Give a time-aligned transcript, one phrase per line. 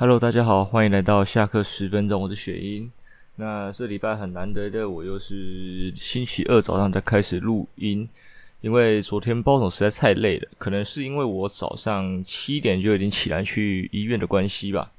[0.00, 2.88] Hello，大家好，欢迎来到下课十分钟，我是雪英。
[3.34, 8.08] 那这礼拜很难得的，我又是星期二早上才开始录音，
[8.60, 14.92] 因为昨天包总实在太累了，可能是因为我早上七点就已经起来去医院的关系吧。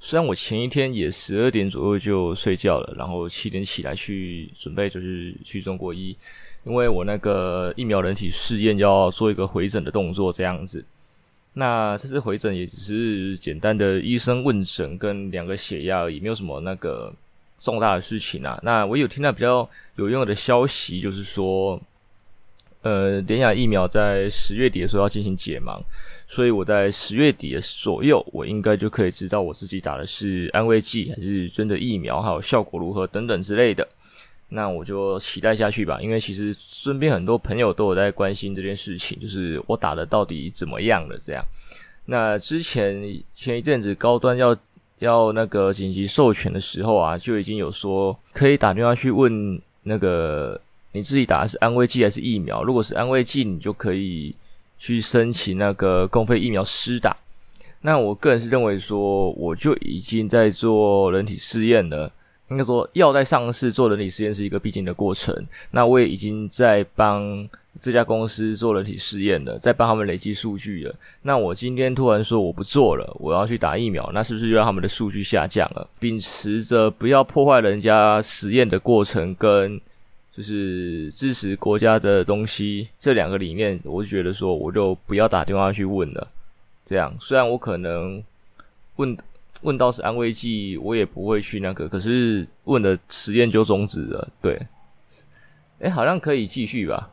[0.00, 6.16] 虽然我前一天也十二点左右就睡觉了，然后七点起来去准备就是去中国医，
[6.64, 10.84] 因为我那个疫苗人体试验要做一个回诊的动作，这样子。
[11.54, 17.12] 那这次回诊也只是简单的医生问诊跟量个血压而已，没有什么那个
[17.58, 18.58] 重大的事情啊。
[18.62, 21.78] 那我有听到比较有用的消息，就是说，
[22.80, 25.78] 呃，联雅疫苗在十月底的时候要进行解盲，
[26.26, 33.86] 所以我在十月底的左右，我应该就可以知道我自己打的是安慰剂还是真的疫苗，还有效果如何等等之类的。
[34.54, 41.42] 那我就期待下去吧，因为其实身边很多朋友都有在关心这件事情，就是我打的到底怎么样了这样。
[42.04, 43.02] 那之前
[43.34, 44.54] 前一阵子高端要
[44.98, 50.60] 要那个紧急授权的时候啊，就已经有说可以打电话去问那个
[50.92, 54.34] 你自己打的是安慰剂还是疫苗，如果是安慰剂，你就可以
[54.76, 57.16] 去申请那个公费疫苗施打。
[57.80, 62.12] 那我个人是认为说，我就已经在做人体试验了。
[62.52, 65.34] 应该说，药在上市做人体实验是一个必经的过程。
[65.70, 67.48] 那我也已经在帮
[67.80, 70.94] 这家公司做人体试验了，在帮他们累积数据了。
[71.22, 75.88] 那我今天突然说我不做了，我要去打疫苗，那是不是就让他们的数据下降了？
[75.98, 79.80] 秉持着不要破坏人家实验的过程，跟
[80.36, 86.28] 就是支持国家的东西这两个理念，我就觉得说我就不要打电话去问了。
[86.84, 88.22] 这样，虽然我可能
[88.96, 89.16] 问。
[89.62, 91.88] 问到是安慰剂，我也不会去那个。
[91.88, 94.60] 可是问的实验就终止了，对。
[95.80, 97.10] 诶，好像可以继续吧？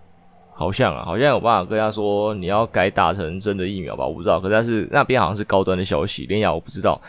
[0.53, 4.05] 好像啊，好像有办法跟他说你要改打成真的疫苗吧？
[4.05, 4.39] 我不知道。
[4.39, 7.01] 可是，但是那边好像是高端的消息，连雅我不知道。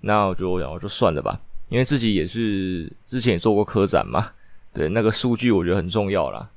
[0.00, 1.40] 那我就然后就算了吧，
[1.70, 4.30] 因为自己也是之前也做过科展嘛，
[4.72, 6.48] 对，那个数据我觉得很重要啦。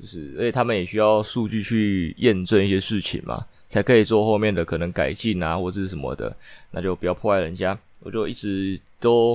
[0.00, 3.46] 就是而且他们也需要数据去验证一些事情嘛。
[3.72, 6.36] 才可以做后面的可能改进啊，或者是什么的，
[6.72, 7.78] 那就不要破坏人家。
[8.00, 9.34] 我就一直都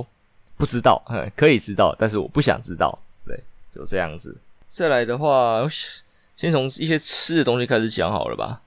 [0.56, 1.02] 不知道，
[1.34, 2.96] 可以知道，但是我不想知道。
[3.26, 3.36] 对，
[3.74, 4.36] 就这样子。
[4.68, 5.66] 再来的话，
[6.36, 8.62] 先从一些吃的东西开始讲好了吧。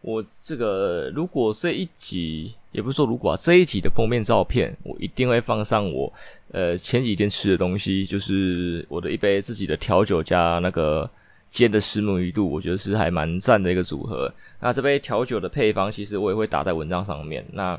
[0.00, 6.10] 我这个如果这一集，也不是说如果啊，这一集的封面照片，我一定会放上我
[6.56, 11.08] 呃前几天吃的东西，就是我的一杯自己的调酒加那个。
[11.48, 14.30] 煎的石目鱼肚，我觉得是还蛮赞的一个组合。
[14.60, 17.42] 那这杯调酒的配方，其实我也会打在文章上面。
[17.52, 17.78] 那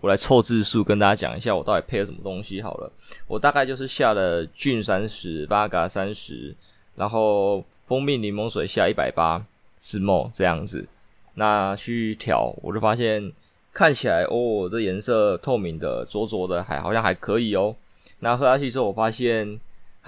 [0.00, 2.92] 我来凑字数跟大家讲一下，我到底配了什么东西好了。
[3.26, 6.54] 我大概就是下了菌三十，八嘎三十，
[6.94, 9.44] 然后蜂蜜柠檬水下一百八
[9.80, 10.86] 是 ml 这样子。
[11.34, 13.32] 那去调，我就发现
[13.72, 17.74] 看起来哦，这颜色透明的，浊浊的，还好像还可以哦。
[18.20, 19.58] 那喝下去之后，我发现。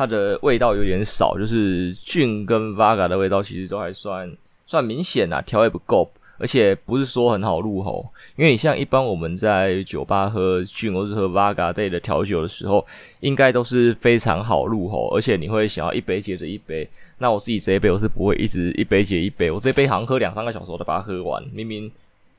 [0.01, 4.33] 它的味道有点少，就是菌跟 Vaga 的味道其实都还算
[4.65, 6.09] 算明显呐，调也不够，
[6.39, 8.09] 而且不是说很好入口。
[8.37, 12.87] 因为你像一般我们在酒吧喝菌或是喝 Vaga 类的调酒的时候，
[13.19, 16.89] 应该都是非常好入口，而且你会想要一杯接着一杯。
[17.19, 21.91] 那我自己这一杯我是不会一直一杯接一杯，我这一杯好像喝两三个小时我都把它喝完，明明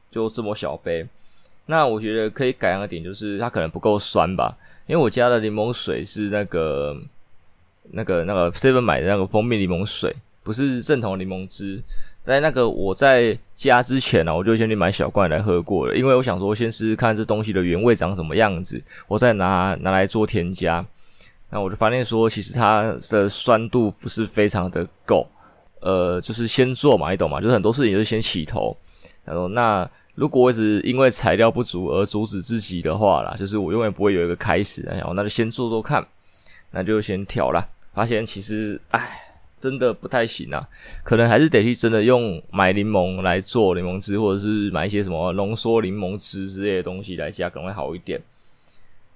[0.09, 1.05] 就这么小杯。
[1.65, 4.57] 那我觉得可以改良的点就是它可能不够酸吧，
[4.89, 6.97] 因为我加的柠檬水是那个。
[7.91, 11.81] 那个那个 seven 买的那个蜂蜜柠檬水，不是正统柠檬汁。
[12.23, 20.85] 在那个我在加之前呢、我就先去买小罐来喝过了，因为我想说先试试看这东西的原味长什么样子，我再拿拿来做添加。
[21.49, 25.27] 那我就发现说，其实它的酸度不是非常的够。
[25.79, 27.41] 呃，就是先做嘛，你懂吗？
[27.41, 28.77] 就是很多事情就是先起头。
[29.25, 29.89] 然后那
[30.19, 34.81] 如果我一直因为材料不足而阻止自己的话啦，就是我永远不会有一个开始。
[34.81, 36.05] 然后那就先做做看，
[36.71, 37.65] 那就先调啦。
[37.93, 39.21] 发现其实，哎，
[39.57, 40.67] 真的不太行啊，
[41.03, 48.21] 可能还是得去真的用买柠檬来做柠檬汁，或者是买一些什么浓缩柠檬汁之类的东西来加，可能会好一点。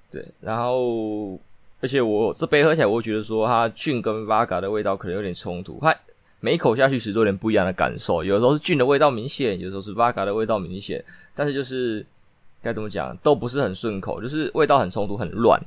[0.10, 1.38] 对，然后，
[1.82, 5.94] 而且我这杯喝起来，我觉得说它菌跟 Vaga 的味道可能有点冲突，它
[6.44, 11.02] 每一口下去其实都有点不一样的感受，有的时候是菌的味道明显，有的时候是巴卡的味道明显，
[11.34, 12.06] 但是就是
[12.62, 15.58] 该怎么讲，都不是很顺口，就是味道很冲突，很乱，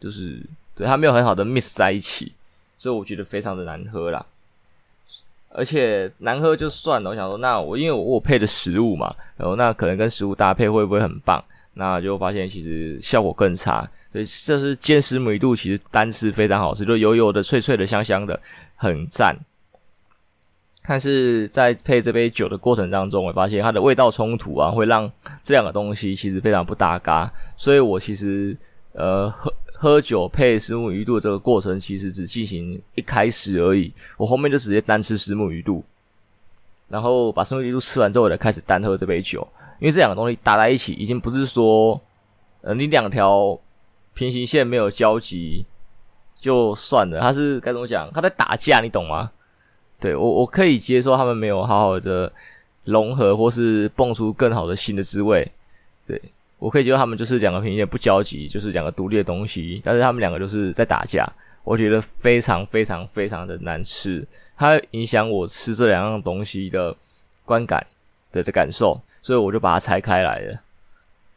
[0.00, 0.42] 就是
[0.74, 2.32] 对它没有很好的 mix 在一起。
[2.76, 4.26] 所以我觉得非常的难喝啦，
[5.50, 7.10] 而且难喝就算了。
[7.10, 11.42] 我想说，那我因为我我配的食物嘛，然后那可能跟食物搭配会不会很棒？
[11.74, 13.88] 那就发现其实效果更差。
[14.10, 18.38] 所以这是煎虱目鱼肚，其实单吃非常好吃，就油油的、脆脆的、香香的，
[18.74, 19.36] 很赞。
[20.88, 25.10] 但是在配这杯酒的过程当中，我发现它的味道冲突啊，会让
[25.42, 27.28] 这两个东西其实非常不搭嘎。
[27.56, 28.56] 所以我其实
[28.92, 33.92] 呃喝喝酒配虱目鱼肚的这个过程，其实只进行一开始而已。
[34.16, 35.82] 我后面就直接单吃虱目鱼肚，
[36.88, 39.46] 然后把虱目鱼肚吃完之后，我再开始单喝这杯酒。
[39.80, 42.00] 因为这两个东西搭在一起，已经不是说
[42.62, 43.58] 呃你两条
[44.14, 45.66] 平行线没有交集
[46.40, 48.08] 就算了，它是该怎么讲？
[48.14, 49.32] 它在打架，你懂吗？
[49.98, 52.30] 对，我我可以接受他们没有好好的
[52.84, 55.50] 融合，或是蹦出更好的新的滋味。
[56.06, 56.20] 对，
[56.58, 59.80] 我可以接受他们就是两个平行不交集，就是两个独立的东西。
[59.82, 61.26] 但是他们两个就是在打架，
[61.64, 64.22] 我觉得非常非常非常的难吃，
[64.56, 66.94] 它影响我吃这两样东西的
[67.46, 67.84] 观感
[68.30, 70.60] 的的感受，所以我就把它拆开来了。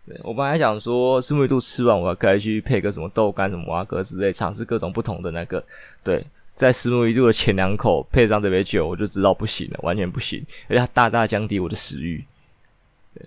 [0.06, 5.64] 对，我本来想说虱目鱼肚吃完，我要可以去配个什么豆干、什么蛙哥之类，尝试各种不同的那个
[6.04, 6.22] 对。
[6.60, 12.22] 在虱目鱼肚的前两口配上这杯酒，我就知道不行了，完全不行，而且它大大降低我的食欲。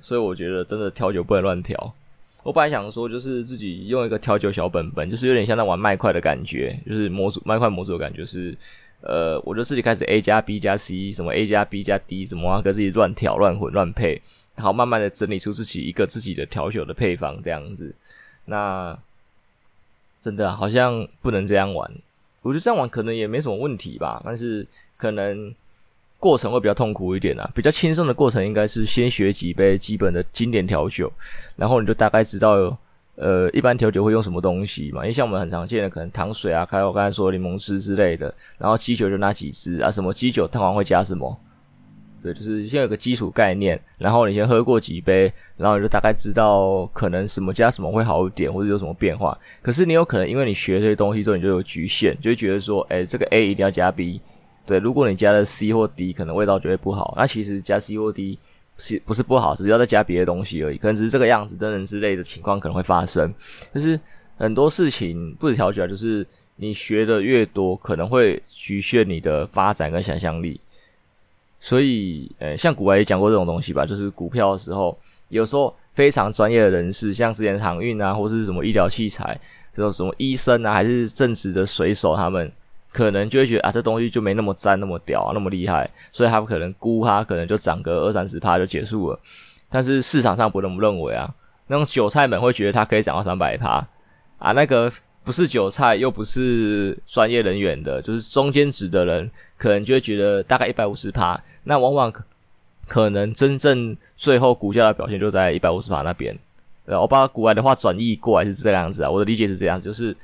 [0.03, 1.95] 所以我觉得真的调酒不能乱调。
[2.43, 8.55] 我本来想说，就是自己用一个调酒小本本，就是有点像在玩麦块的感觉，就是模组麦块模组的感觉是，
[9.01, 14.21] 呃，我就自己开始 A 加 B 加 C，什么 A 加 B 加 D，什么啊，跟自己乱调乱混乱配，
[14.57, 17.95] 然后慢慢的整理出自己一个自己的调酒的配方这样子。
[18.45, 18.95] 那
[20.21, 21.91] 真的好像不能这样玩。
[22.43, 24.67] 我觉得这样玩可能也没什么问题吧，但是
[24.97, 25.55] 可能
[26.19, 27.51] 过程会比较痛苦一点啊。
[27.55, 31.11] 比较轻松的过程应该是先学几杯基本的经典调酒，
[31.57, 32.77] 然后你就大概知道，
[33.15, 35.03] 呃，一般调酒会用什么东西嘛。
[35.03, 41.41] 因为像我们很常见的可能糖水啊，还有我刚才说柠檬汁之类的，然后鸡酒就那几支啊，什么鸡酒，通常会加什么。
[42.23, 49.37] 对，就是先有个基础概念，然后你先喝过几杯，然后你就大概知道可能什么加什么会好一点，或者有什么变化。
[49.61, 54.21] 可是你有可能因为你学这些东西之后，你就有局限，就会觉得说，诶，这个 A 一定要加 B。
[54.65, 57.15] 对，如果你加了 C 或 D，可能味道就会不好。
[57.17, 58.39] 那其实加 C 或 D
[58.79, 63.35] 是不是不好，只是要再加别的东西而已，可能只是这个样子等等之类的情况可能会发生。
[63.75, 63.99] 就是
[64.37, 66.25] 很多事情不止调酒，就是
[66.55, 70.61] 你学的越多，可能会局限你的发展跟想象力。
[71.65, 74.99] 所以，呃，像古外也讲过这种东西吧，就是股票的时候，
[75.29, 79.41] 有时候非常专业的人士，像之前航运啊，或是什么医疗器材，
[79.73, 82.51] 这种什么医生啊，还是正直的水手，他们
[82.91, 89.21] 可能就会觉得啊，这东西就没那么赞，那么屌，那么厉害，所以他们可能估它可能就涨个二三十趴就结束了。
[89.71, 91.33] 但是市场上不这么认为啊，
[91.69, 93.87] 那种韭菜们会觉得它可以涨到三百趴
[94.39, 94.93] 啊，那个。
[95.25, 101.41] 不是韭菜，又不是专业人员的，就是中间值的人，可能就会觉得大概一百五十趴。
[101.65, 102.13] 那往往
[102.89, 106.37] 可能真正最后股价的表现就在一百五十趴那边。
[106.87, 110.15] 呃，我把股外的话转译过来是这样子啊，我的理解是这样，就是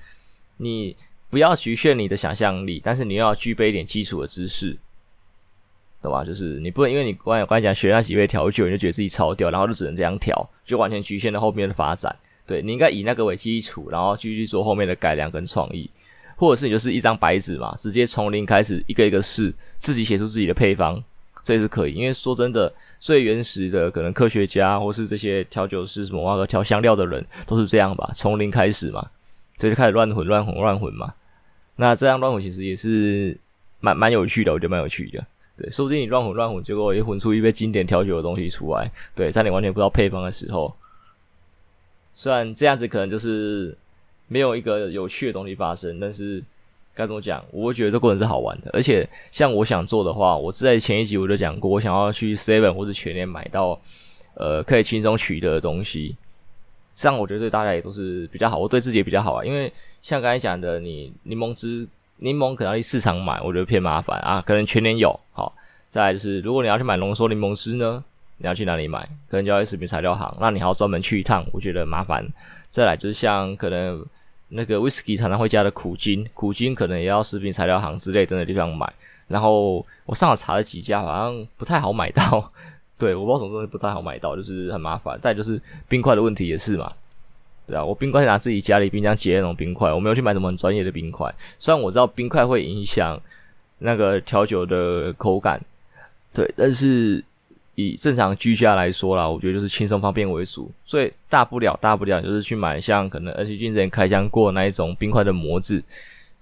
[0.56, 0.96] 你
[1.30, 4.76] 不要局限你的想象力，但是你要具备一点基础的知识，
[6.02, 6.24] 懂吧？
[6.24, 12.14] 就是你不能因为你刚才刚才讲学那几位调酒，你就觉得自己超屌，然后就只能这样调，就完全局限了后面的发展。
[12.48, 15.88] 对，你应该以那个为基础，然后继续做后面的改良跟创意，
[16.34, 21.00] 或者是你就是一张白纸嘛，直接从零开始一个一个试，自己写出自己的配方，
[21.44, 21.92] 这也是可以。
[21.92, 29.06] 因为说真的，最原始的可能科学家或是这些调酒师什么挖个调香料的人都是这样吧，从零开始嘛，
[29.58, 31.12] 这就开始乱混乱混乱混嘛。
[31.76, 33.38] 那这样乱混其实也是
[33.80, 35.22] 蛮蛮有趣的，我觉得蛮有趣的。
[35.54, 38.90] 对，说不定你乱混乱混，结果也混出一杯经典调酒的东西出来。
[39.14, 40.74] 对，在你完全不知道配方的时候。
[42.18, 43.72] 虽然这样子可能就是
[44.26, 46.42] 没有一个有趣的东西发生，但是
[46.92, 48.68] 该怎么讲，我会觉得这过程是好玩的。
[48.72, 53.80] 而且像我想做的话，我在前一集我就讲过，我想要去 Seven 或者全年买到
[54.34, 56.16] 呃可以轻松取得的东西，
[56.92, 59.44] 这样我觉得对大家也都是比较好，我对自己也比较好啊。
[59.44, 59.72] 因为
[60.02, 64.42] 像刚才讲的，你柠檬汁、柠檬可能要去市场买，我觉得偏麻烦啊。
[64.44, 65.54] 可能全年有，好，
[65.88, 68.02] 再来就是如果你要去买浓缩柠檬汁呢？
[68.38, 69.00] 你要去哪里买？
[69.28, 72.26] 可能就要去食品材料行，那你还要专门去一趟，我觉得麻烦。
[72.70, 74.04] 再来就是像可能
[74.48, 78.90] 那个 whisky 常常会加的苦精，苦精可能也要食品材料行之类等等地方买。
[79.26, 82.52] 然后我上网查了几家，好像不太好买到。
[82.98, 85.18] 对，我不知道什么东西不太好买到，就是很麻烦。
[85.20, 86.90] 再就是冰块的问题也是嘛，
[87.66, 91.32] 对啊，我冰块是拿自己家里冰箱结那种冰块，我没有去买什么很专业的冰块。
[91.58, 93.20] 虽然我知道冰块会影响
[93.78, 95.60] 那个调酒的口感，
[96.32, 97.24] 对，但是。
[97.80, 105.80] 以正常居家来说啦，我觉得就是轻松方便为主，所以大不了大不了就是去买像可能恩熙君之前开箱过那一种冰块的模子，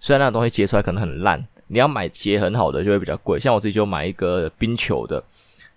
[0.00, 3.38] 虽然那东西结出来可能很烂，你要买结很好的就会比较贵。
[3.38, 5.22] 像我自己就买一个冰球的，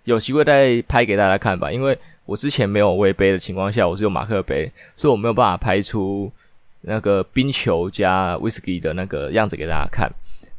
[0.04, 1.70] 有机会再拍给大家看吧。
[1.70, 6.32] 因为我之前没有微杯的情况下，我是用马克杯，所以我没有办法拍出
[6.80, 10.10] 那个冰球加威士忌的那个样子给大家看。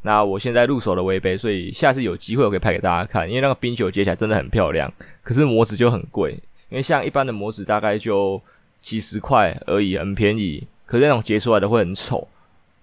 [0.02, 4.92] 那我现在入手了微杯，所以下次有机会我可以拍给大家看，因为那个冰球结起来真的很漂亮，
[5.22, 6.32] 可是模子就很贵，
[6.68, 8.40] 因为像一般的模子大概就
[8.80, 12.26] 几十块而已，很便宜，可是那种结出来的会很丑。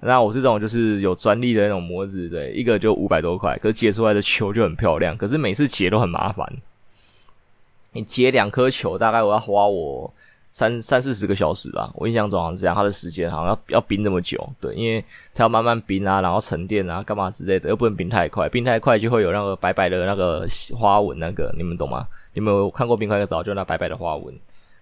[0.01, 6.49] 那我这种就是有专利的那种模子，对，一个就五百多块，可是结出来的球就很漂亮，可是每次结都很麻烦。
[7.91, 10.13] 你结两颗球，大概我要花我
[10.51, 15.03] 三三四十个小时吧，我印象中好像这样，它的时间好像要要冰那么久，对，因为
[15.33, 22.07] 它要慢慢冰啊，然后沉淀啊，干嘛之类的，又不能冰太快，冰太快就会有那个白白的那个花纹，那个你们懂吗？
[22.33, 24.33] 你们有看过冰块的澡，就那白白的花纹，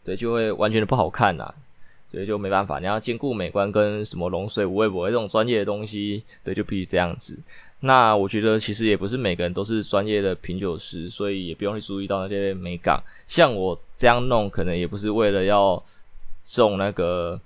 [0.03, 1.53] 对，就会完全的不好看呐、啊。
[2.09, 7.37] 对，就没办法，你要兼顾美观跟什么龙水无味不味这种专业的东西，对，就必须这样子。
[7.81, 13.03] 那我觉得其实也不是每个人都是专业的品酒师，所以也不用去注意到那些美感。
[13.27, 15.81] 像我这样弄，可能也不是为了要
[16.45, 17.39] 种那个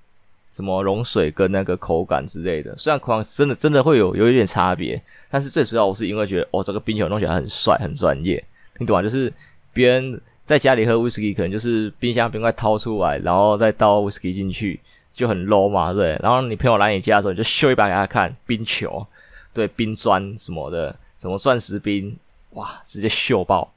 [0.51, 2.75] 什么融水跟那个口感之类的。
[2.77, 8.43] 虽然可能真的真的会有有一点差别，但是最主要我是因为觉得哦，这个冰球弄起来很帅很专业，
[8.79, 9.01] 你懂吗？
[9.01, 9.31] 就是
[9.73, 10.21] 别人。
[10.43, 14.77] 在家里喝威士忌，可能就是冰箱冰块掏出来，然后再倒威士忌进去，
[15.13, 16.19] 就很 low 嘛，对。
[16.21, 19.05] 然后你朋友来你家的时候，你就秀一把给他看，冰球，
[19.53, 22.17] 对，冰砖什么的，什么钻石冰，
[22.49, 23.71] 哇，直接秀爆，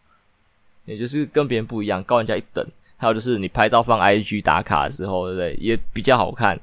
[0.84, 2.66] 也就是跟别人不一样，高人家一等。
[2.96, 5.54] 还有就是你拍照放 IG 打卡的时候，对不对？
[5.60, 6.58] 也比较好看。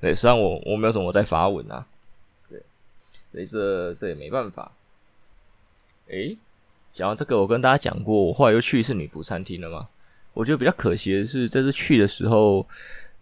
[0.00, 1.86] 对，虽然我我没有什么在发文啊，
[2.48, 2.60] 对，
[3.30, 4.72] 所以这这也没办法。
[6.08, 6.36] 诶。
[6.94, 9.88] 讲到这个，我跟大家讲过，我后来又去一次女仆餐厅了嘛。
[10.34, 12.66] 我觉得比较可惜的是，这次去的时候，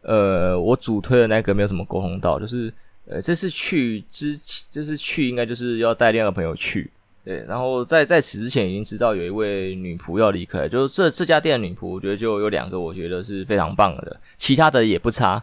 [0.02, 2.72] 呃，我主推的那个没有什么沟通到，就是
[3.06, 4.36] 呃，这次去之，
[4.72, 6.90] 这次去应该就是要带另外一个朋友去，
[7.30, 7.44] 对。
[7.46, 15.42] 然后在在此之前已经知道有一位女仆要离开，就是这这家店的女仆，我觉得就有两个，我觉得是非常棒的，其他的也不差，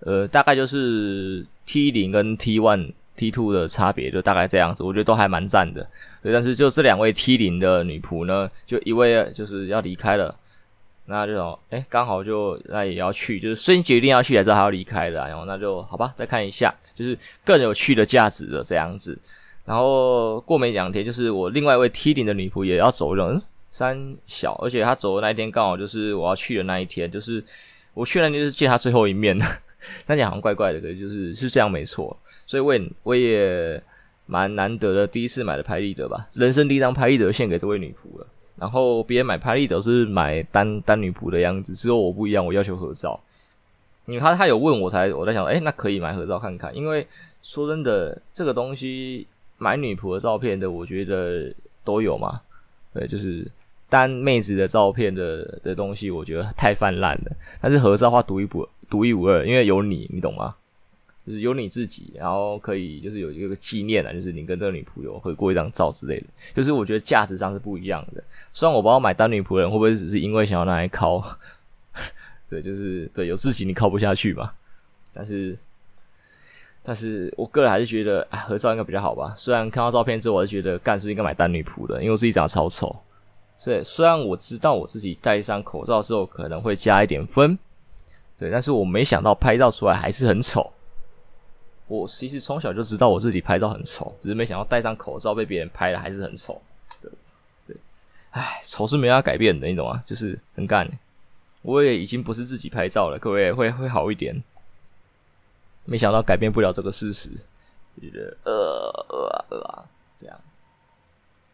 [0.00, 2.92] 呃，大概就是 T 零跟 T one。
[3.16, 5.80] T two 的差别就大概这样子，我觉得都还蛮赞的。
[6.22, 10.36] 对，但是就这两位 T 零的女仆呢，就一位就是要离开了，
[11.06, 19.18] 那这种诶刚好就那也要去，就是虽然决定要去，还是还要离开的，然后那就好吧，再看一下，就是更有趣的价值的这样子。
[19.66, 23.38] 然后过没两天，就是我另外一位 T 零的女仆也要走了，
[23.70, 27.44] 三小，而且她走的那一天刚好就是我要去的那一天，就是
[27.92, 29.38] 我去那天就是见她最后一面。
[30.06, 33.80] 那讲好像怪怪的，可是就是是这样没错，所以我也我也
[34.24, 38.26] 蛮难得的，第一次买的拍立得吧，人生第一张拍立得献给这位女仆了。
[38.56, 43.20] 然后别人买拍立得是买单单女仆的样子，只有我不一样，我要求合照。
[44.06, 46.74] 因为他他有问我才我在想，诶，那可以买合照看看。
[46.74, 47.06] 因为
[47.42, 49.26] 说真的，这个东西
[49.58, 51.52] 买女仆的照片的，我觉得
[51.84, 52.40] 都有嘛。
[52.92, 53.46] 对，就是
[53.88, 57.36] 单妹子的照片的的东西，我觉得太泛滥了。
[57.60, 58.68] 但是合照的话，独一无二。
[58.88, 60.54] 独一无二，因为有你，你懂吗？
[61.26, 66.26] 就是有你自己，然后可以就是有一个纪念啊，就是你跟这个女仆有合过一张照之类的。
[66.54, 68.22] 就是我觉得价值上是不一样的。
[68.52, 71.20] 虽然我不知道买单女仆的人会不会只是因为想要拿来靠，
[72.48, 74.52] 对，就是对有自己你靠不下去嘛。
[75.12, 75.56] 但是，
[76.86, 79.34] 但是我个人还是觉得，哎，合照应该比较好吧。
[79.36, 82.94] 虽然看到照片之后，我是觉得干是应该买单女仆的，因为我自己长得超丑。
[83.58, 87.58] 所以虽然我知道我自己戴上口罩之后可能会加一点分。
[88.38, 90.70] 对，但是我没想到拍照出来还是很丑。
[91.88, 96.62] 我其实从小就知道我自己拍照很丑，只是没想到戴上口罩被别人拍了还是很丑。
[97.02, 97.10] 对，
[97.66, 97.76] 对，
[98.30, 100.00] 唉，丑是没法改变的，你懂吗？
[100.06, 100.88] 就是很干。
[101.62, 104.40] 我也已经不是自己拍照了，各位会会好一点。
[105.86, 107.30] 没想到改变不了这个事实，
[108.00, 108.52] 觉得呃
[109.08, 109.84] 呃啊呃
[110.16, 110.38] 这样。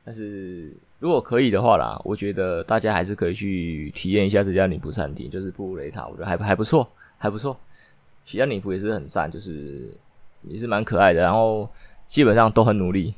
[0.04, 0.72] 但是。
[1.02, 7.58] 如果可以的话啦，我觉得大家还是可以去体验一下这家女仆餐厅，就是布雷塔，我觉得还还不错，还不错。
[8.24, 9.92] 其他女仆也是很赞，就是
[10.42, 11.68] 也是蛮可爱的，然后
[12.06, 13.12] 基本上都很努力。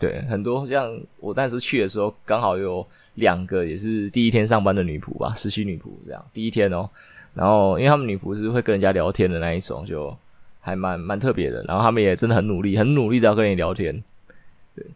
[0.00, 6.90] 对，很多像我当时去的时候，刚好有两个也是第一天上班的女仆吧，实习女仆这样，第一天哦。
[7.34, 10.12] 然后因为他们女仆是会跟人家聊天的那一种，就
[10.62, 11.62] 还蛮蛮特别的。
[11.64, 14.02] 然后他们也真的很努力，很努力在跟你聊天。
[14.74, 14.86] 对，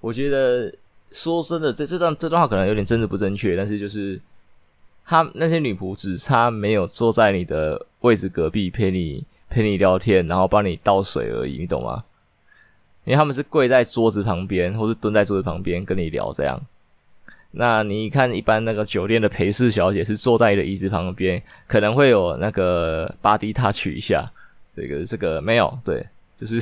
[0.00, 0.72] 我觉得。
[1.16, 4.20] 说真的，这这段这段话可能有点政治不正确，但是就是
[5.06, 12.02] 他那些女仆只差没有坐在你的位置隔壁陪你陪你聊天，然后帮你倒水而已，你懂吗？
[13.04, 16.60] 因为他们是跪在桌子旁边，或是蹲在桌子旁边跟你聊这样。
[17.52, 24.28] 那你看，一般那个酒店的陪侍小姐是坐在你的椅子旁边，可能会有那个 body touch 一下，
[24.76, 26.04] 这个这个没有，对，
[26.36, 26.60] 就是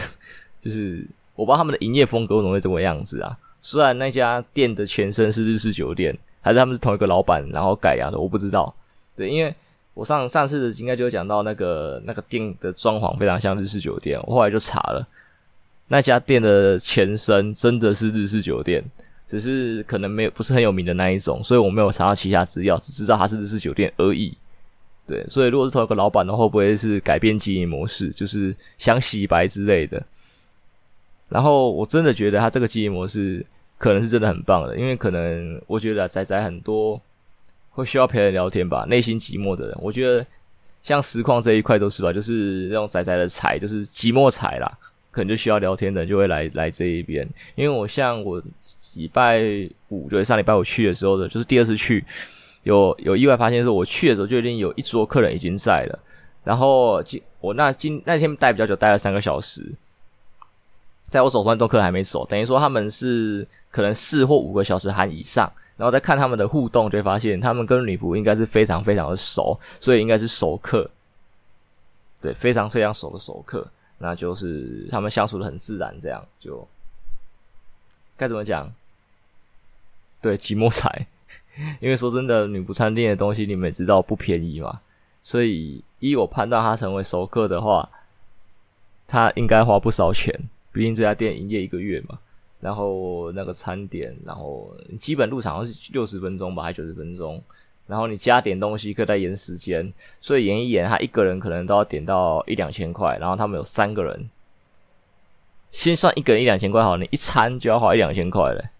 [0.60, 3.36] 就是我不知道他们的营业风格怎么会这么样子啊。
[3.60, 8.74] 虽然那家店的前身是日式酒店，还是他们是同一个老板，然后改良的，我不知道。
[9.16, 9.54] 对，因为
[9.94, 15.06] 我上上次应该就讲到那个那个店的装潢非常像日式酒店，我后来就查了，
[15.88, 18.82] 那家店的前身真的是日式酒店，
[19.28, 24.36] 只是可能没有不是很有名的那一种，所以我没有查到其他资料，只知道它是日式酒店而已。
[25.04, 30.00] 对，所以如果是同一个老板的话，会不会是改变经营模式，就是想洗白之类的？
[31.28, 33.44] 然后我真的觉得他这个经营模式
[33.78, 37.00] 可能是真的很棒的，因为可能我觉得仔仔很多
[37.70, 40.24] 会需要陪人聊天吧，内心寂寞的人，我觉得
[40.82, 44.78] 像实况这一块都是吧，就是那种仔仔的财，就是寂寞财啦，
[45.10, 47.28] 可能就需要聊天的人就会来来这一边。
[47.56, 48.40] 因为我像我
[48.94, 49.42] 礼拜
[49.88, 52.04] 五，对，上礼拜五去的时候的，就是第二次去。
[52.62, 55.98] 有有意外发现，说我去的时候就已经有一桌客人已经在了，
[56.44, 59.64] 然后今我那今那天待比较久，待了三个小时，
[61.04, 70.88] 在我走出来，都客人还没走，等于说他们是可能四或五个小时含以上，然后再看他们的互动，就会发现他们跟女仆应该是非常非常的熟，所以应该是熟客，
[72.20, 73.66] 对，非常非常熟的熟客，
[73.98, 76.66] 那就是他们相处的很自然，这样就
[78.16, 78.72] 该怎么讲？
[80.20, 81.08] 对，寂寞 财。
[81.80, 84.80] 因为说真的，女仆餐厅的东西你们也知道不便宜嘛，
[85.22, 87.88] 所以依我判断，他成为熟客的话，
[89.06, 90.32] 他应该花不少钱。
[90.72, 92.18] 毕竟这家店营业一个月嘛，
[92.58, 97.38] 然后那个餐点，然后基本入场是六十分钟吧，还九十分钟，
[97.86, 99.92] 然后你加点东西可以再延时间，
[100.22, 104.30] 所以延一延，他一个人可能都要点到一两千块，然后他们有三个人，
[105.70, 108.70] 先算一个人一两千块好，你一餐就要花一两千块嘞。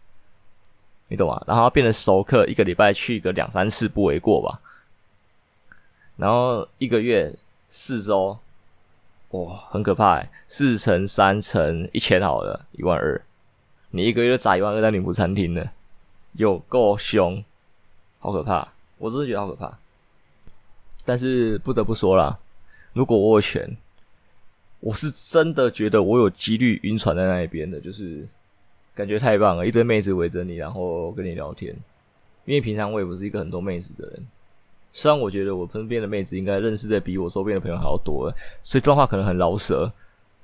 [1.12, 1.44] 你懂吗？
[1.46, 4.58] 然后变成熟客，一个礼拜去个两三次不为过吧。
[6.16, 7.30] 然后一个月
[7.68, 8.38] 四周，
[9.32, 10.30] 哇，很可怕欸！
[10.48, 13.20] 四乘三乘一千好了，一万二。
[13.90, 15.62] 你一个月砸一万二在女仆餐厅呢，
[16.32, 17.44] 有够凶，
[18.18, 18.66] 好可怕！
[18.96, 19.78] 我真的觉得好可怕。
[21.04, 22.38] 但是不得不说啦，
[22.94, 23.76] 如果我有钱，
[24.80, 28.26] 我是真的觉得我有几率晕船在那一边的，就是。
[28.94, 31.74] 感觉太棒了，一堆妹子围着你，然后跟你聊天。
[32.44, 34.26] 因为平常我也不是一个很多妹子的人，
[34.92, 38.32] 虽然我觉得我身边的妹子应该认识的比我周边的朋友还要多，
[38.62, 39.90] 所以状况可能很饶舌，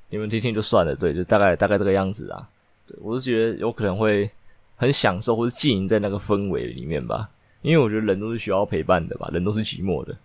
[0.09, 0.95] 你们听听就算了。
[0.95, 2.49] 对，就大概大概这个样子啊。
[2.87, 4.31] 对，我是觉得有可能会
[4.77, 7.29] 很享受，或是浸淫在那个氛围里面吧。
[7.63, 10.17] 因为我觉得人都是需要陪伴的吧，人都是寂寞的。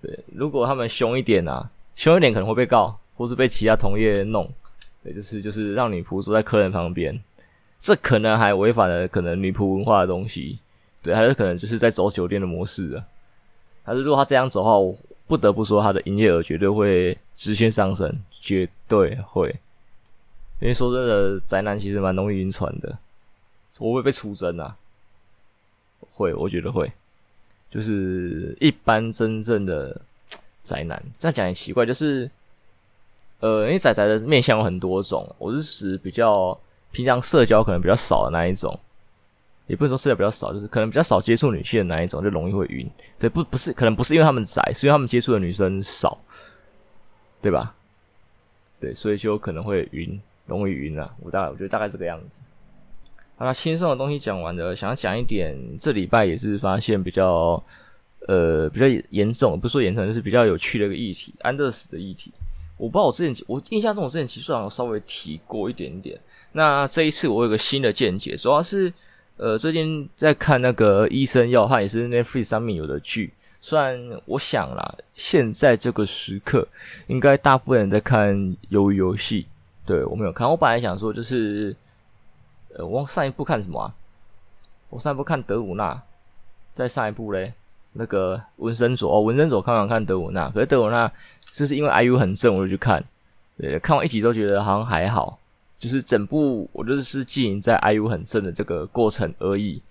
[0.00, 4.50] 对，如果他们凶一点啊，凶一点可能会被告，或是被其他同业弄。
[5.04, 7.22] 对，就是就是让你仆坐在客人旁边。
[7.80, 10.58] 这可能还违反了可能女仆文化的东西，
[11.02, 13.02] 对，还是可能就是在走酒店的模式的。
[13.82, 14.94] 还是如果他这样走的话，我
[15.26, 19.48] 不得不说他的营业额绝对会直线上升，绝对会。
[20.60, 22.98] 因为说真的，宅男其实蛮容易晕船的，
[23.78, 24.76] 我会被出征啊，
[26.12, 26.92] 会，我觉得会。
[27.70, 29.98] 就是一般真正的
[30.62, 32.30] 宅男，这样讲也奇怪，就是
[33.38, 36.56] 呃，因为宅宅的面向有很多种，我是指比较。
[36.92, 38.78] 平常社交可能比较少的那一种，
[39.66, 42.88] 也不是说社交比较少，就是可能比较少接触女性的那一种，就容易会晕。
[43.18, 46.18] 对，不不是，可能不是因为他们宅，是因为他们接触的女生少，
[47.40, 47.74] 对吧？
[48.80, 51.14] 对，所以就可能会晕，容易晕啊。
[51.20, 52.40] 我大概我觉得大概这个样子。
[53.36, 57.62] 好了，轻松的东西讲完了，想要讲一点，这礼拜也是发现比较
[58.26, 62.32] 呃比较严重，不说严重，就是比较有趣的一个议题，安乐死的议题。
[62.80, 66.18] 我不知道我之前，我印象中我之前其实好像稍微提过一点点。
[66.52, 68.90] 那这一次我有个新的见解，主要是
[69.36, 73.34] 呃最近在看那个医生要害，也是 Netflix 上面有的剧。
[73.60, 76.66] 虽然我想啦，现在这个时刻
[77.06, 78.34] 应该大部分人在看
[78.70, 79.46] 鱿鱼游戏，
[79.84, 80.48] 对，我没有看。
[80.48, 81.76] 我本来想说就是，
[82.74, 83.92] 呃，我上一部看什么？
[84.88, 86.02] 我上一部看德鲁纳，
[86.72, 87.52] 再上一部嘞，
[87.92, 91.12] 那个文森佐哦，文森佐看完看德鲁纳，可是德鲁纳。
[91.52, 93.04] 就是因为 IU 很正，我就去看。
[93.58, 95.38] 对，看完一集都觉得好像还好，
[95.78, 99.82] 就是整部我就是浸淫在 IU 很正的这个过程而已。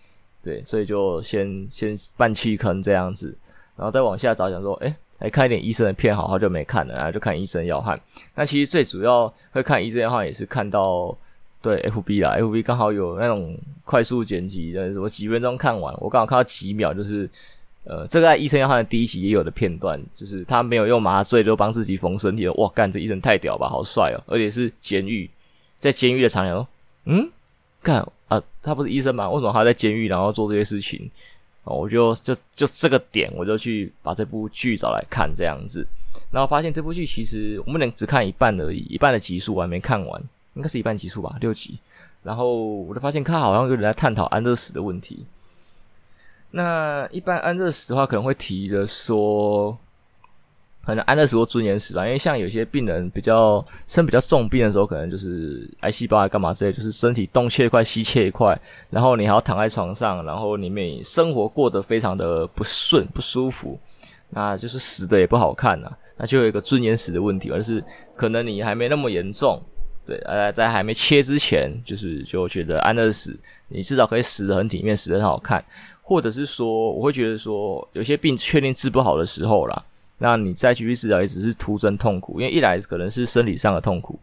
[0.42, 3.38] 对，所以就先先半弃坑这样子，
[3.76, 7.96] 然后再往下找，想说，诶，来看一点医生的片，好好久没看了，然后就看《医生要害》。
[8.34, 11.16] 那其实最主要会看《医生要害》，也是看到
[11.62, 17.30] 对 FB 啦，FB 刚好有那种快速剪辑的，我几分钟看完，我刚好看到几秒，就是。
[17.86, 22.54] 呃，这个在医生要害的第一集也有的片段，就是他没有用麻醉就帮自己缝身体了。
[22.54, 24.22] 哇，干这医生太屌吧，好帅哦！
[24.28, 25.30] 而且是监狱，
[25.80, 26.68] 在监狱的场景，
[27.06, 27.28] 嗯，
[27.82, 29.30] 干啊，他不是医生吗？
[29.30, 31.10] 为什么他在监狱然后做这些事情？
[31.64, 35.86] 哦，我就就就这个点，我就去把这部剧找来看这样子，
[36.32, 40.22] 然后发现这部剧其实我们能只看一半而已，一半的集数我还没看完，
[40.54, 41.80] 应该是一半集数吧，六集。
[42.24, 45.26] 然后我就发现他好像有人在探讨安乐死的问题。
[46.52, 49.78] 那一般安乐死的话，可能会提的说，
[50.84, 58.60] 可能安乐死或尊严死吧，因为像有些病人比较生比较重病的时候，可能就是癌细胞还干嘛之类，就是身体东切一块西切一块，
[58.90, 63.80] 然后你还要躺在床上，然后里面生活过得非常的不顺不舒服，
[64.30, 67.84] 那就是死的也不好看呐，那就有一个尊严死的问题，而是
[68.16, 69.62] 可能你还没那么严重，
[70.08, 75.64] 对，呃，在还没切之前，就是就觉得安乐死，你至少可以死得很体面，死得很好看，
[76.10, 79.86] 或者是说，我会觉得说，有些病确定治不好的时候啦。
[80.18, 84.20] 那你再继续治疗也只是徒增痛苦，因为一来可能是生理上的痛苦，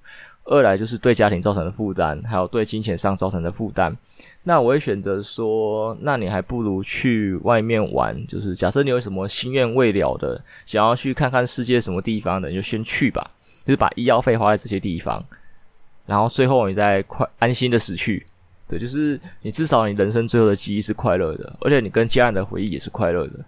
[0.47, 3.97] 二来就是对家庭造成的负担，还有对金钱上造成的负担。
[4.43, 13.31] 那我会选择说，那你还不如去外面玩，就是假设你有什么心愿未了的，想要去看看世界什么地方的，你就先去吧，
[13.65, 15.25] 就是把医药费花在这些地方，
[16.05, 18.27] 然后最后你再快安心的死去。
[18.69, 23.45] 对，就是你至少你人生最后的记忆是快乐的，而且你跟家人的回忆也是快乐的，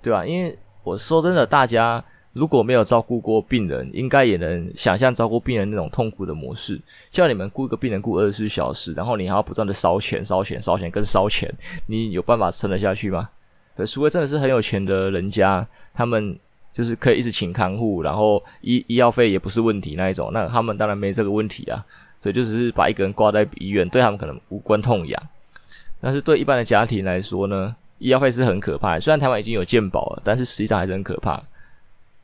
[0.00, 0.24] 对吧？
[0.24, 6.80] 因为我说真的，大家如果没有照顾过病人，应该也能想象照顾病人那种痛苦的模式。
[7.10, 11.52] 叫你们雇一个病人雇二十四小时，然后你还要不断的烧钱、烧钱、烧钱，跟烧钱，
[11.88, 13.28] 你有办法撑得下去吗？
[13.74, 16.38] 对，除非真的是很有钱的人家，他们
[16.72, 21.84] 就是可以一直请看护，然后医医药费也不是问题那一种，那他们当然没这个问题啊。
[22.26, 25.22] 所以就只是把一个人挂在医院，对他们可能无关痛痒。
[26.00, 27.76] 但是对一般的家庭来说呢？
[27.98, 31.40] 医药费是很可怕的，虽然台湾已经有健保了，但是实际上还是很可怕。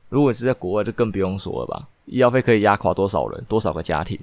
[0.08, 1.88] 如果是在国外，就更不用说了吧。
[2.06, 4.18] 医药费可以压垮多少人，多少个家庭？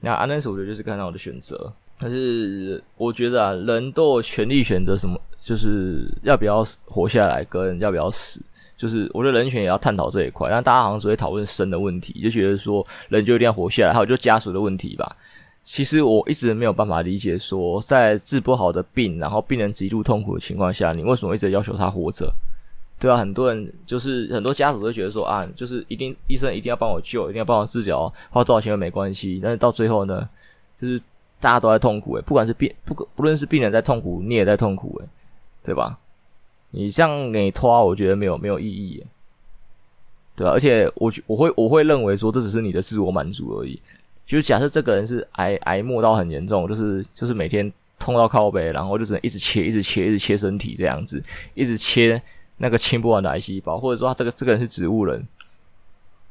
[0.00, 1.72] 那安乐死我觉得就是很好的选择。
[1.98, 8.42] 但是我觉得啊，人都有权利选择什么，就是要不要活下来，跟要不要死。
[8.76, 10.48] 就是我觉得人权也要探讨这一块。
[10.50, 15.16] 但大家好像只会讨论生的问题，就觉得说人就一定要活下来，还有就家属的问题吧。
[15.64, 22.32] 其实我一直没有办法理解，说在治不好的病，然后病人极度痛苦的情况下，你为什么一直要求他活着？
[23.00, 29.40] 对啊，很多人就是很多家属都觉得说啊，就是一定医生一定要帮我救，一定要帮我治疗，花多少钱都没关系。
[29.42, 30.26] 但是到最后呢，
[30.80, 30.98] 就是
[31.40, 35.08] 大家都在痛苦诶，不管是病不不论是病人在痛苦，你也在痛苦诶，
[35.64, 35.98] 对吧？
[36.70, 39.02] 你这样给拖，我觉得没有没有意义，
[40.36, 40.50] 对吧？
[40.50, 43.80] 而且我我会我会认为说，这只是你的自我满足而已。
[44.26, 51.22] 就假设这个人是癌癌末到很严重，就是就是每天痛到靠背，然后就只能一直切，一直切，一直切身体这样子，
[51.54, 52.20] 一直切
[52.56, 55.26] 那个清不完的癌细胞，或者说他这个这个人是植物人，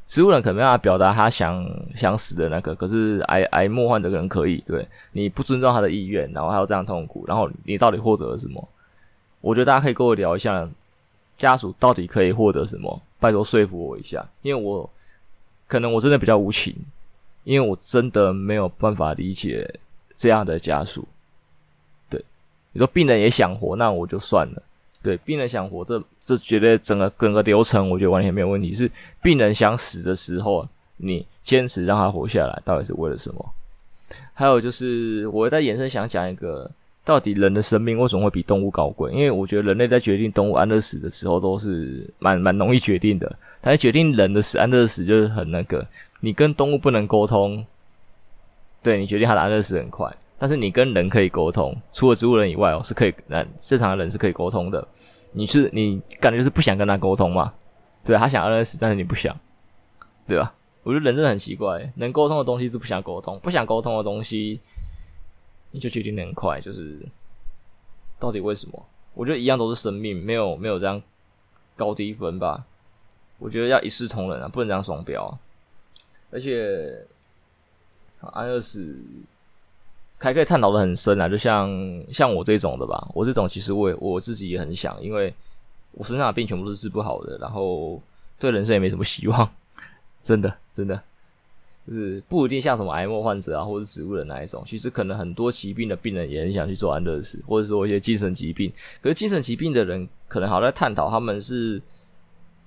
[0.07, 8.67] 植物人可能没办法表达他想想死的那个，可是癌癌末患这个人可以，对，你不尊重他的意愿，然后还要这样痛苦，然后你到底获得了什么？
[9.45, 10.67] 我觉得大家可以跟我聊一下，
[11.37, 13.01] 家属到底可以获得什么？
[13.19, 14.89] 拜托说服我一下，因为我
[15.67, 16.75] 可能我真的比较无情。
[17.43, 19.71] 因为我真的没有办法理解
[20.15, 21.07] 这样的家属，
[22.09, 22.19] 对，
[22.71, 24.63] 你说病人也想活，那我就算了。
[25.03, 28.73] 对，病人想活，这这绝对整个整个流程，我觉得完全没有问题。
[28.73, 28.89] 是
[29.21, 33.53] 病人想死的时候，你坚持让他活下来，到底是为了什么？
[34.33, 36.71] 还有就是，我在延伸想讲一个，
[37.05, 39.11] 到底人的生命为什么会比动物高贵？
[39.13, 45.85] 因为我觉得人类在决定动物安乐死的时候，都是蛮蛮容易决定的，但是决定人的死安乐死就是很那个。
[46.19, 47.63] 你跟动物不能沟通，
[48.81, 54.85] 对，你决定它的安乐死很快，但是你跟人可以沟通，除了植物人以外哦，是可以，那正常的人是可以沟通的。
[55.31, 57.53] 你是你感觉就是不想跟他沟通嘛？
[58.03, 59.37] 对，他想安乐死，但是你不想，
[60.27, 60.51] 对吧？
[60.81, 64.59] 我觉得人真的很奇怪，能沟通的东西是不想沟通，不想沟通的东西，
[65.75, 66.97] 你就决定的很快，就是
[68.17, 68.85] 到底为什么？
[69.13, 71.01] 我觉得一样都是生命，没有没有这样
[71.75, 72.65] 高低分吧？
[73.39, 75.37] 我觉得要一视同仁啊，不能这样双标啊。
[76.31, 77.05] 而且，
[78.21, 78.97] 安乐死
[80.17, 81.69] 还可以探讨的很深啊，就像
[82.09, 85.33] 像我这种的吧，我这种其实我也我自己也很想，因为
[85.91, 88.01] 我身上的病全部都是治不好的，然后
[88.39, 89.49] 对人生也没什么希望，
[90.21, 91.01] 真 的真的，
[91.87, 98.71] 就是不一定像什么癌末患者啊，或者植物人那一种，其实可能很多疾病的病人也很想去做安乐死，或者说一些精神疾病，
[99.01, 101.81] 可是精神疾病的人可能好在探讨他们是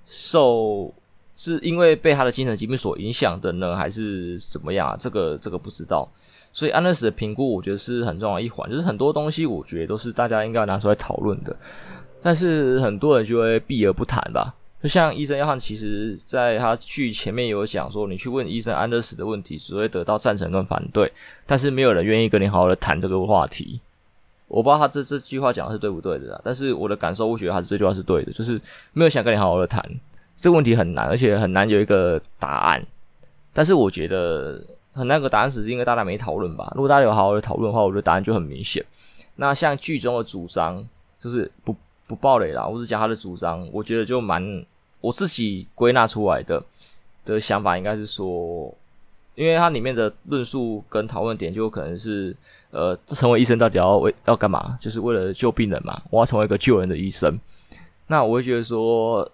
[0.05, 0.93] 受。
[1.41, 4.97] 是因为被他的精神疾病所影响的呢，还是怎么样啊？
[4.99, 6.05] 这个这个不知道。
[6.51, 8.69] 所以安乐死的评估，我觉得是很重要一环。
[8.69, 11.55] 就是很多东西，我觉得都是大家应该拿出来讨论的。
[12.21, 14.53] 但是很多人就会避而不谈吧。
[14.81, 21.11] 就像医生约翰，其实在他剧前面有讲说，你去问医生安乐死的问题，只会得到赞成跟反对，
[21.45, 23.81] 但是没有人愿意跟你好好的谈这个话题。
[24.47, 28.59] 我不知道他这这句话讲的是对不对的，但是我的感受，我觉得他这句话是对的，就是
[28.93, 29.83] 没有想跟你好好的谈。
[30.35, 32.81] 这个问题很难，而且很难有一个答案。
[33.51, 34.59] 但是我觉得
[34.93, 36.71] 很难有个答案，只是因为大家没讨论吧。
[36.73, 38.83] 如果大家有好好的讨论的话，我觉得答案就很明显。
[39.35, 40.87] 那像剧中的主张，
[41.19, 41.75] 就是不
[42.09, 44.65] 不爆雷啦，我只讲他的主张，我觉得就蛮
[44.99, 46.61] 我自己归纳出来的
[47.23, 48.73] 的想法应该是说，
[49.35, 52.35] 因为它里面的论述跟讨论点就可能是，
[52.71, 54.75] 呃，成为医生到底要为要干嘛？
[54.81, 57.39] 就是为了救病人嘛，我要成为一个救人的医生。
[58.07, 59.31] 那我会觉得说，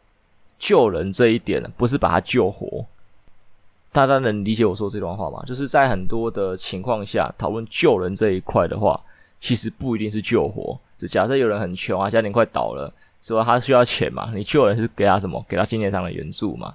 [0.59, 2.85] 救人这一点不是把他救活。
[3.93, 5.41] 大家能理解我说这段话吗？
[5.45, 9.01] 就是在很多的情况下，讨论救人这一块的话，
[9.39, 10.77] 其实不一定是救活。
[10.97, 15.43] 就假设有人很穷啊，家庭快倒了，说他需要钱嘛，你救人是给他什么？
[15.47, 16.73] 给他金钱上的援助嘛。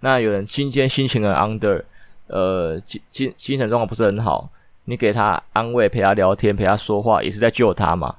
[0.00, 1.82] 那有人今天心情很 under，
[2.26, 4.50] 呃，精精精神状况不是很好，
[4.84, 8.16] 你给他安慰，陪他聊天，陪他说话，也是在救他嘛，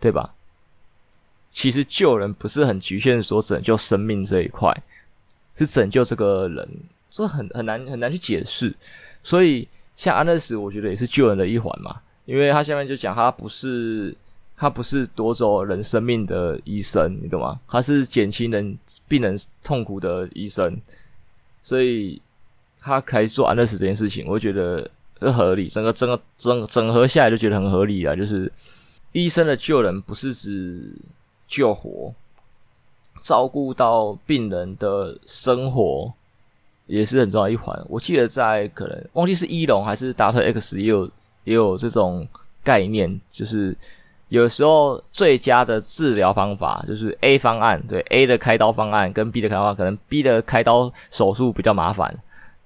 [0.00, 0.34] 对吧？
[1.50, 4.72] 其实救人不是很局限说拯救生命这一块，
[5.54, 6.68] 是拯救这个人。
[7.12, 8.72] 这很很难很难去解释，
[9.20, 14.16] 所以像安乐死，我觉得也是救人的一环嘛，因为他下面就讲他不是
[14.60, 17.58] 他不是夺走人生命的医生，你懂吗？
[17.66, 20.78] 他是减轻人病人痛苦的医生，
[21.62, 22.20] 所以
[22.78, 24.86] 他可以做安乐死这件事情，我觉得
[25.18, 28.52] 很合理，整个整个整整合下来就觉得很合理啊，就是
[29.12, 30.94] 医生的救人不是指
[31.48, 32.14] 救活，
[33.22, 36.12] 照顾到病人的生活。
[36.86, 37.80] 也是很重要一环。
[37.88, 41.08] 我记得在可能忘记是医龙还是达特 X 也有
[41.44, 42.26] 也有这种
[42.64, 43.76] 概念，就是
[44.30, 52.16] 有时候最佳的治疗方法就是 A 方案，对 A 的开刀方案跟 B 的开刀方案，可能 B 的开刀手术比较麻烦，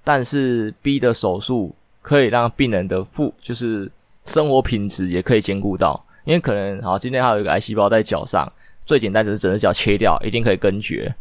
[0.03, 3.91] 但是 B 的手术可以让病人的复就是
[4.25, 8.49] 生活品质也可以兼顾到，因为可能好今天还有一个癌细胞在脚上，
[8.85, 11.13] 最简单只是整只脚切掉，一定可以根绝。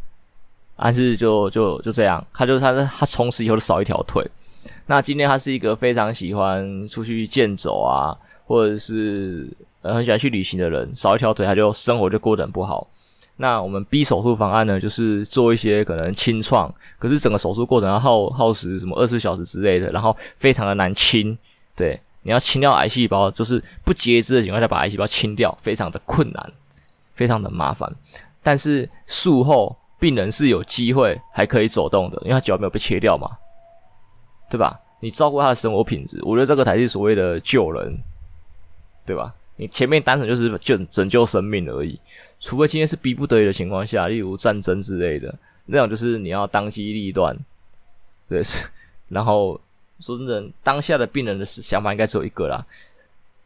[0.77, 4.23] 但是就就就这样，他就他他从此以后就少一条腿。
[4.87, 8.13] 那今天他是一个非常喜欢出去健走啊，
[8.45, 9.49] 或者是
[9.85, 12.89] 呃很喜欢去旅行的人，少一条腿他就生活就过得很不好。
[13.37, 21.39] 那我们 B 手术方案呢，就是做一些可能清创，可是整个手术过程要耗耗时什么二十小时之类的，然后非常的难清。
[21.77, 26.53] 对，你要清掉癌细胞，就是不截肢的情况下把癌细胞清掉，非常的困难，
[27.15, 27.89] 非常的麻烦。
[28.43, 29.77] 但是术后。
[29.97, 33.31] 病人是有机会还可以走动的，因为他脚没有被切掉嘛，
[34.51, 34.79] 对吧？
[35.01, 37.97] 你照顾他的生活品质，我觉得这个才是所谓的救人，
[39.07, 39.33] 对吧？
[39.57, 41.99] 你前面单纯就是救拯救生命而已，
[42.41, 45.35] 除非今天是逼不得已的情况下，例如战争之类的，
[45.67, 47.37] 那种就是你要当机立断，
[48.29, 48.43] 对。
[49.09, 49.61] 然后
[50.01, 52.65] 说真的，当下的病人的想法应该只有一个啦，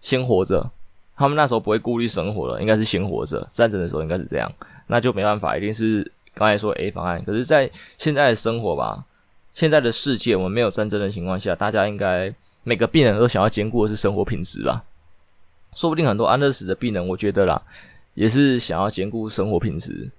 [0.01, 0.71] 先活着。
[1.17, 3.47] 他们那时候不会顾虑生活了，应该是先活着。
[3.53, 4.51] 战争的时候应该是这样，
[4.87, 6.11] 那就没办法，一定是。
[6.35, 7.69] 刚才说 A 方案，可是，在
[7.99, 9.05] 现在的生活吧，
[9.53, 14.85] 现在的世界，我们没有战争的情况下，大家应该每个病人都想要兼顾的是生活品质吧？
[15.75, 17.63] 说不定很多安乐死的病人，我觉得啦，
[18.15, 20.11] 也是想要兼顾生活品质，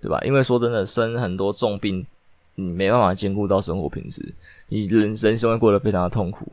[0.00, 0.18] 对吧？
[0.24, 2.06] 因为说真的，生很多重病，
[2.54, 4.22] 你没办法兼顾到生活品质，
[4.68, 6.50] 你人人生会过得非常的痛苦，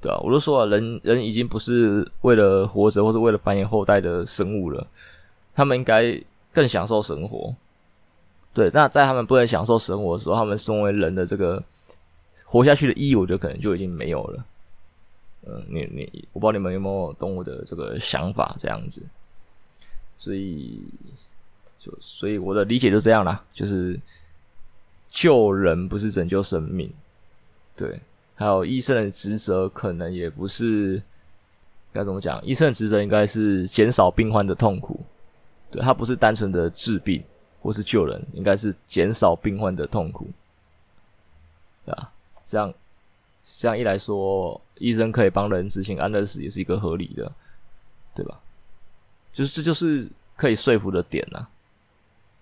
[0.00, 0.18] 对吧？
[0.22, 4.86] 我都说了，人人已经不是为了活着或者为了繁衍后代的生物了，
[5.54, 6.20] 他们应该
[6.52, 7.54] 更享受生活。
[8.52, 11.62] 对，那在他们不能享受生活的时候，他们身为人的这个
[12.44, 14.44] 活下去的意义，我觉得可能就已经没有了。
[15.46, 19.02] 嗯，你你，我不知道你们有没有懂我的这个想法，这样子。
[20.18, 20.82] 所以，
[21.78, 23.98] 就所以我的理解就这样啦，就是
[25.08, 26.92] 救人不是拯救生命，
[27.76, 28.00] 对。
[28.34, 31.02] 还有医生的职责可能也不是
[31.92, 35.00] 该怎么讲，医生的职责应该是减少病患的痛苦，
[35.70, 37.22] 对，他不是单纯的治病。
[37.62, 40.26] 或是救人，应该是减少病患的痛苦，
[41.84, 42.10] 对吧？
[42.42, 42.72] 这样
[43.44, 47.30] 这样一来说，医生可以帮人执行安乐死，也是一个合理的，
[48.16, 48.40] 对吧？
[49.32, 51.46] 就是这就是可以说服的点呐。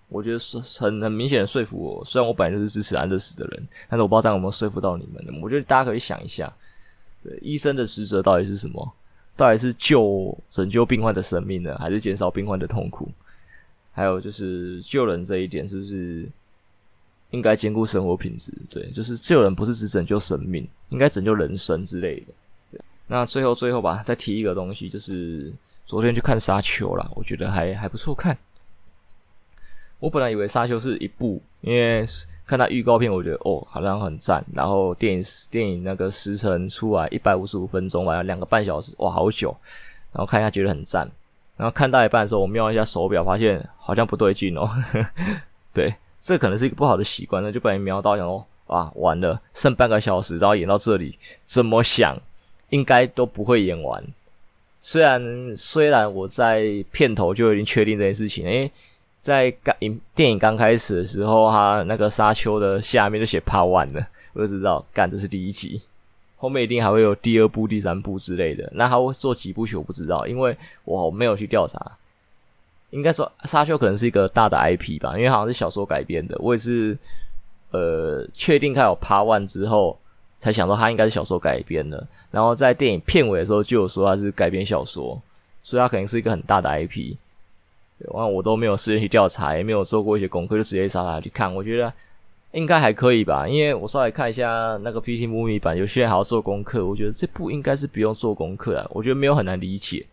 [0.07, 2.03] 我觉得是很很明显的说服我。
[2.03, 5.41] 虽然我本来就是支持安乐死的人，但是我不知道这样有没有说服到你们。
[5.43, 6.51] 我觉得大家可以想一下，
[7.23, 8.91] 对，医生的职责到底是什么？
[9.37, 13.07] 到底是救拯救病患的生命呢，还是减少病患的痛苦？
[13.91, 16.27] 还有就是救人这一点，是不是
[17.31, 18.51] 应该兼顾生活品质？
[18.69, 22.79] 对，就是救人不是只拯救生命，应该拯救人生之类的。
[23.07, 25.53] 那最后最后吧，再提一个东西，就是
[25.85, 28.37] 昨天去看《沙丘》啦，我觉得还还不错看。
[29.99, 32.05] 我本来以为《沙丘》是一部，因为
[32.45, 34.43] 看他预告片，我觉得哦，好像很赞。
[34.53, 39.55] 然后电影电影那个时长出来一百五十五分钟，完了两个半小时，哇，好久。
[40.13, 41.09] 然后看一下，觉得很赞。
[41.57, 44.69] 然后看到一半的时候，我瞄一下手表，发现好像不对劲哦。
[45.73, 52.19] 对，这可能是一个不好的习惯，那就不然瞄到，想说啊，完了，剩半个小时，然后演到这里，怎么想
[52.69, 54.03] 应该都不会演完。
[54.81, 58.71] 虽然虽然我在片头就已经确定这件事情，因为，
[59.19, 65.81] 在刚影电影刚开始的时候，他那个沙丘的下面就写 Part One 了，我就知道，干，这是第一集，
[66.37, 68.71] 后面一定还会有第二部、第三部之类的。
[68.73, 70.55] 那他会做几部曲我不知道，因为
[70.85, 71.79] 我没有去调查。
[72.91, 76.37] 应该说沙丘可能是一个大的 IP 吧，因为好像是小说改编的。
[76.39, 76.97] 我也是
[77.71, 79.99] 呃确定他有 Part One 之后，
[80.39, 82.05] 才想到他应该是小说改编的。
[82.31, 85.21] 然后在电影片尾的时候就有说他是改编小说，
[85.63, 87.15] 所以他肯定是一个很大的 IP。
[87.99, 91.53] 然后，我都没有时间去调查，也没有做过一些功课，就直接傻傻去看。
[91.53, 91.91] 我觉得
[92.53, 96.85] 应该还可以吧，因为我稍微看一下那个 PT Movie 版，有些人还要做功课。
[96.85, 100.05] 我觉得这部应该是不用做功课啊，我觉得没有很难理解，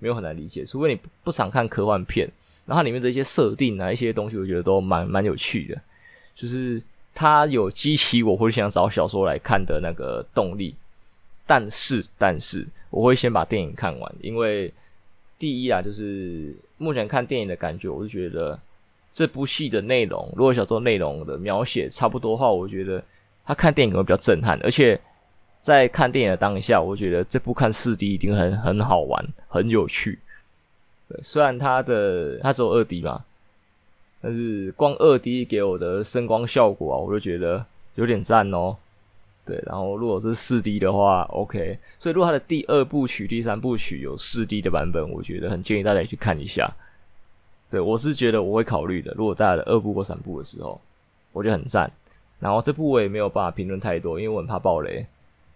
[0.00, 2.28] 没有很难理解，除非你不常看科幻片。
[2.66, 5.80] 然后它里面的一些设定啊，一些东西，我觉得都蛮蛮有趣的，
[6.34, 6.82] 就是
[7.14, 10.74] 它有激起我会想找小说来看的那个动力。
[11.46, 14.72] 但是，但是我会先把电影看完，因为
[15.38, 16.54] 第一啊，就是。
[16.82, 18.58] 目前看电影的感觉，我就觉得
[19.12, 23.04] 这部戏的内容，如果小说内容的描写差不多的话，我觉得
[23.44, 24.58] 他看电影可能会比较震撼。
[24.62, 24.98] 而且
[25.60, 30.18] 在看电影的当下，我觉得这部看四 D 一定很很好玩，很有趣。
[31.08, 33.24] 对，虽然它的它只有二 D 嘛，
[34.20, 37.64] 但是光二 D 给我的声光效果啊，我就觉得
[37.96, 38.76] 有点赞哦。
[39.44, 41.78] 对，然后如果是四 D 的话，OK。
[41.98, 46.70] 所以如果它的第二部曲、第三部曲有四 D 的版本，我觉得很建议大家去看一下。
[47.68, 49.12] 对，我是觉得我会考虑的。
[49.16, 50.80] 如果在的二部或三部的时候，
[51.32, 51.90] 我觉得很赞。
[52.38, 55.04] 然后这部我也没有办法评论太多，因为我很怕爆雷，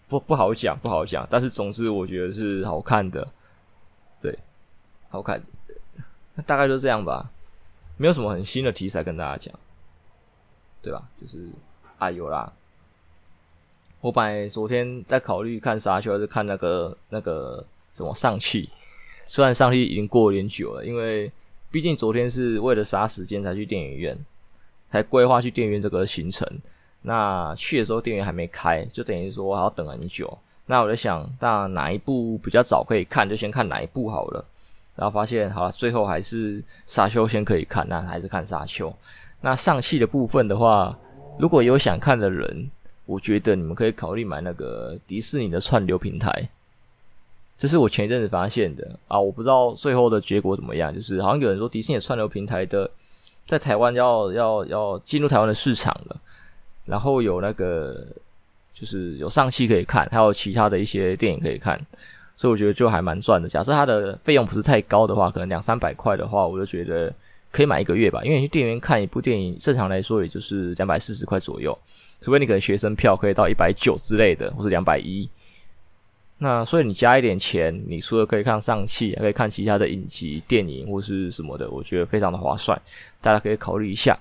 [0.08, 1.26] 不不好讲，不好讲。
[1.30, 3.26] 但是总之我觉得是好看的，
[4.20, 4.38] 对，
[5.08, 5.42] 好看。
[6.34, 7.30] 那大概就这样吧，
[7.96, 9.54] 没有什么很新的题材跟大家讲，
[10.82, 11.02] 对吧？
[11.20, 11.48] 就是
[11.98, 12.52] 啊，有啦。
[14.00, 18.68] 我本来昨天在考虑看沙丘还是看那个那个什么上汽，
[19.26, 21.32] 虽然上汽已经过了点久了，因为
[21.70, 24.18] 毕竟昨天是为了杀时间才去电影院，
[24.90, 26.46] 才规划去电影院这个行程。
[27.04, 30.36] 那去的时候电影还没开，就等于说我还要等很久。
[30.66, 34.44] 那我在想，那哪一部比较早可以看，就先看哪一部好了。
[34.96, 38.92] 然后发现，好，最后还是沙丘先可以看，那还是看沙丘。
[39.40, 40.98] 那上戏的部分的话，
[41.38, 42.70] 如果有想看的人。
[43.06, 46.48] 我觉得你们可以考虑买那个迪士尼的串流平台，
[47.58, 50.90] 这是我前一阵子发现的啊，我不知道最后的结果怎么样。
[50.94, 52.90] 就是好像有人说迪士尼的串流平台的
[53.44, 56.16] 在台湾要要要进入台湾的市场了，
[56.84, 58.06] 然后有那个
[58.72, 61.80] 就是有上汽可以看，还有其他的一些电影可以看，
[62.36, 63.48] 所以我觉得就还蛮赚的。
[63.48, 67.12] 假设它的费用不是太高的话，可能两三百块的话，我就觉得
[67.50, 68.20] 可以买一个月吧。
[68.24, 71.76] 因为你去电影院看一部电影，正常来说也就是两百四十块左右。
[72.20, 75.28] 除非你可能学生票可以到一百九之类的，或是两百一，
[76.38, 82.80] 那所以你加一点钱，你除了可以看上汽，还可以看其他的影集、电影或是什么的，我觉得非常的划算，
[83.20, 84.18] 大家可以考虑一下。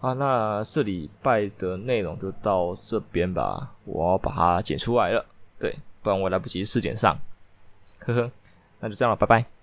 [0.00, 5.24] 啊，那这礼拜的内容就到这边吧，我要把它剪出来了，
[5.58, 7.18] 对，不然我来不及四点上，
[7.98, 8.30] 呵呵，
[8.78, 9.57] 那就这样了，拜拜。